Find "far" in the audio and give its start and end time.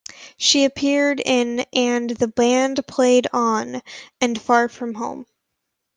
4.41-4.67